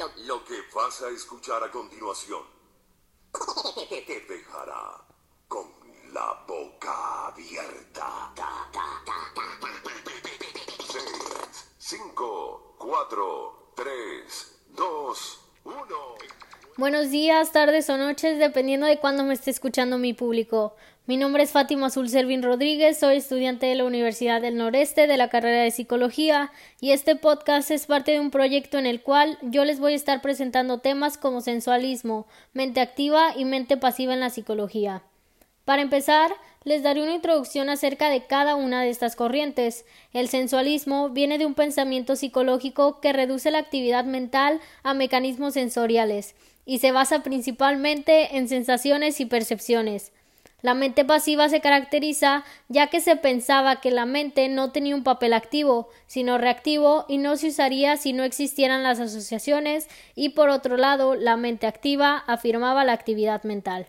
[0.00, 2.42] Lo que vas a escuchar a continuación
[3.88, 5.06] te dejará
[5.46, 5.70] con
[6.14, 8.32] la boca abierta.
[16.80, 20.74] Buenos días, tardes o noches, dependiendo de cuándo me esté escuchando mi público.
[21.04, 25.18] Mi nombre es Fátima Azul Servín Rodríguez, soy estudiante de la Universidad del Noreste de
[25.18, 29.36] la carrera de Psicología y este podcast es parte de un proyecto en el cual
[29.42, 34.20] yo les voy a estar presentando temas como sensualismo, mente activa y mente pasiva en
[34.20, 35.02] la psicología.
[35.66, 36.32] Para empezar,
[36.64, 39.84] les daré una introducción acerca de cada una de estas corrientes.
[40.14, 46.34] El sensualismo viene de un pensamiento psicológico que reduce la actividad mental a mecanismos sensoriales
[46.64, 50.12] y se basa principalmente en sensaciones y percepciones.
[50.62, 55.04] La mente pasiva se caracteriza ya que se pensaba que la mente no tenía un
[55.04, 60.50] papel activo, sino reactivo y no se usaría si no existieran las asociaciones y por
[60.50, 63.86] otro lado la mente activa afirmaba la actividad mental.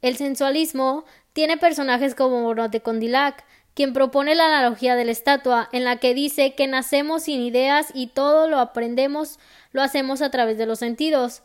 [0.00, 5.84] El sensualismo tiene personajes como Borote Condillac, quien propone la analogía de la estatua, en
[5.84, 9.38] la que dice que nacemos sin ideas y todo lo aprendemos
[9.72, 11.42] lo hacemos a través de los sentidos.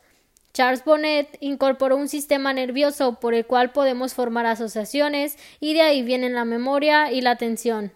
[0.54, 6.04] Charles Bonnet incorporó un sistema nervioso por el cual podemos formar asociaciones y de ahí
[6.04, 7.92] vienen la memoria y la atención.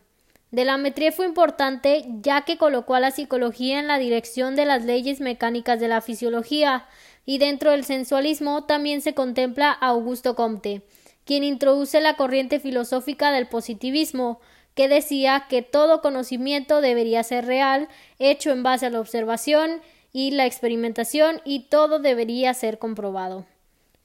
[0.50, 0.80] De la
[1.16, 5.80] fue importante ya que colocó a la psicología en la dirección de las leyes mecánicas
[5.80, 6.86] de la fisiología
[7.26, 10.82] y dentro del sensualismo también se contempla a Augusto Comte,
[11.26, 14.40] quien introduce la corriente filosófica del positivismo,
[14.74, 19.82] que decía que todo conocimiento debería ser real, hecho en base a la observación
[20.14, 23.46] y la experimentación y todo debería ser comprobado.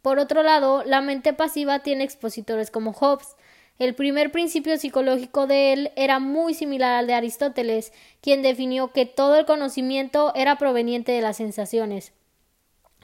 [0.03, 3.37] Por otro lado, la mente pasiva tiene expositores como Hobbes.
[3.79, 9.07] El primer principio psicológico de él era muy similar al de Aristóteles, quien definió que
[9.07, 12.13] todo el conocimiento era proveniente de las sensaciones.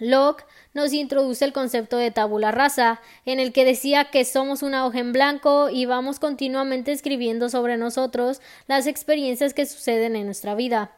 [0.01, 4.87] Locke nos introduce el concepto de tabula rasa, en el que decía que somos una
[4.87, 10.55] hoja en blanco y vamos continuamente escribiendo sobre nosotros las experiencias que suceden en nuestra
[10.55, 10.98] vida.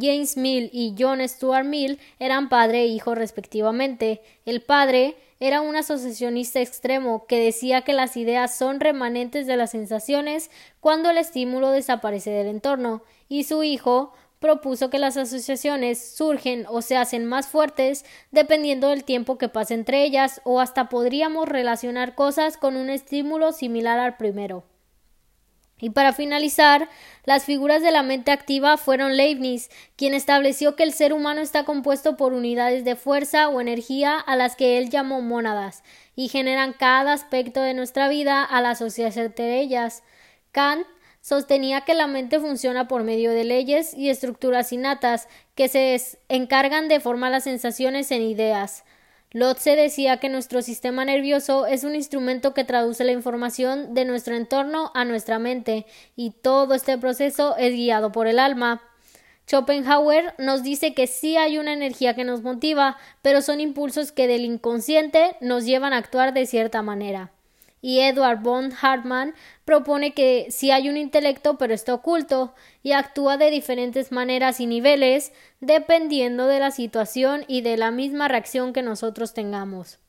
[0.00, 4.20] James Mill y John Stuart Mill eran padre e hijo respectivamente.
[4.44, 9.72] El padre era un asociacionista extremo que decía que las ideas son remanentes de las
[9.72, 16.66] sensaciones cuando el estímulo desaparece del entorno, y su hijo propuso que las asociaciones surgen
[16.68, 21.48] o se hacen más fuertes dependiendo del tiempo que pasa entre ellas o hasta podríamos
[21.48, 24.64] relacionar cosas con un estímulo similar al primero.
[25.78, 26.88] Y para finalizar,
[27.24, 31.64] las figuras de la mente activa fueron Leibniz, quien estableció que el ser humano está
[31.64, 35.82] compuesto por unidades de fuerza o energía a las que él llamó mónadas,
[36.14, 40.02] y generan cada aspecto de nuestra vida al asociarse entre ellas.
[40.50, 40.86] Kant
[41.20, 46.88] sostenía que la mente funciona por medio de leyes y estructuras innatas que se encargan
[46.88, 48.84] de formar las sensaciones en ideas.
[49.32, 54.36] Lotze decía que nuestro sistema nervioso es un instrumento que traduce la información de nuestro
[54.36, 58.82] entorno a nuestra mente, y todo este proceso es guiado por el alma.
[59.46, 64.26] Schopenhauer nos dice que sí hay una energía que nos motiva, pero son impulsos que
[64.26, 67.32] del inconsciente nos llevan a actuar de cierta manera
[67.86, 69.32] y Edward von Hartmann
[69.64, 72.52] propone que sí hay un intelecto pero está oculto
[72.82, 78.26] y actúa de diferentes maneras y niveles dependiendo de la situación y de la misma
[78.26, 80.00] reacción que nosotros tengamos.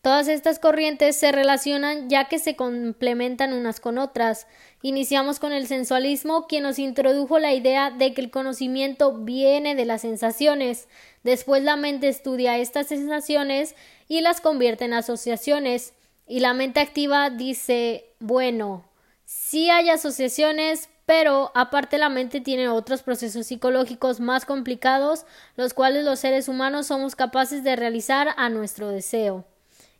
[0.00, 4.46] Todas estas corrientes se relacionan ya que se complementan unas con otras.
[4.80, 9.84] Iniciamos con el sensualismo, quien nos introdujo la idea de que el conocimiento viene de
[9.84, 10.88] las sensaciones.
[11.22, 13.74] Después la mente estudia estas sensaciones
[14.08, 15.92] y las convierte en asociaciones.
[16.28, 18.84] Y la mente activa dice, bueno,
[19.24, 25.24] sí hay asociaciones, pero aparte la mente tiene otros procesos psicológicos más complicados,
[25.56, 29.46] los cuales los seres humanos somos capaces de realizar a nuestro deseo.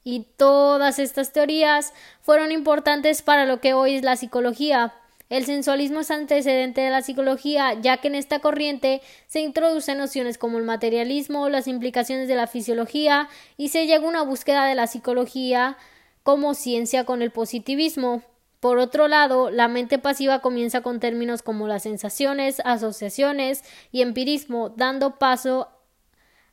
[0.04, 4.92] Y todas estas teorías fueron importantes para lo que hoy es la psicología.
[5.30, 10.36] El sensualismo es antecedente de la psicología, ya que en esta corriente se introducen nociones
[10.36, 14.74] como el materialismo, las implicaciones de la fisiología y se llega a una búsqueda de
[14.74, 15.76] la psicología
[16.28, 18.22] como ciencia con el positivismo.
[18.60, 24.68] Por otro lado, la mente pasiva comienza con términos como las sensaciones, asociaciones y empirismo,
[24.68, 25.70] dando paso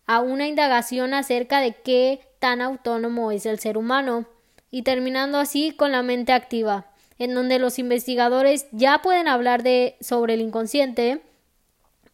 [0.06, 4.28] a una indagación acerca de qué tan autónomo es el ser humano,
[4.72, 6.86] y terminando así con la mente activa,
[7.20, 11.22] en donde los investigadores ya pueden hablar de sobre el inconsciente,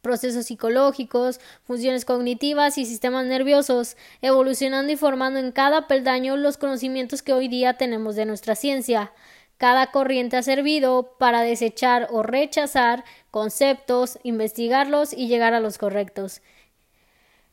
[0.02, 7.22] procesos psicológicos, funciones cognitivas y sistemas nerviosos, evolucionando y formando en cada peldaño los conocimientos
[7.22, 9.12] que hoy día tenemos de nuestra ciencia.
[9.58, 16.42] Cada corriente ha servido para desechar o rechazar conceptos, investigarlos y llegar a los correctos.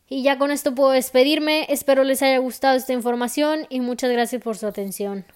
[0.08, 1.66] Y ya con esto puedo despedirme.
[1.68, 5.26] Espero les haya gustado esta información y muchas gracias por su atención.